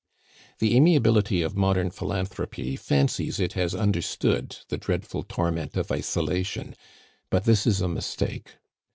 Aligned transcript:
The 0.57 0.75
amiability 0.75 1.43
of 1.43 1.55
modern 1.55 1.91
philanthropy 1.91 2.75
fancies 2.75 3.39
it 3.39 3.53
has 3.53 3.75
understood 3.75 4.57
the 4.69 4.79
dreadful 4.79 5.21
torment 5.21 5.77
of 5.77 5.91
isolation, 5.91 6.73
but 7.29 7.43
this 7.43 7.67
is 7.67 7.81
a 7.81 7.87
mistake. 7.87 8.55